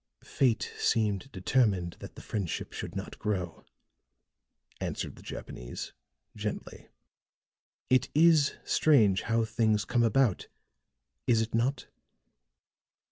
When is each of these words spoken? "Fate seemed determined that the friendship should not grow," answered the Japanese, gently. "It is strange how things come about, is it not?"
"Fate 0.23 0.73
seemed 0.79 1.31
determined 1.31 1.95
that 1.99 2.15
the 2.15 2.23
friendship 2.23 2.73
should 2.73 2.95
not 2.95 3.19
grow," 3.19 3.63
answered 4.79 5.15
the 5.15 5.21
Japanese, 5.21 5.93
gently. 6.35 6.89
"It 7.87 8.09
is 8.15 8.55
strange 8.65 9.21
how 9.21 9.45
things 9.45 9.85
come 9.85 10.01
about, 10.01 10.47
is 11.27 11.39
it 11.43 11.53
not?" 11.53 11.85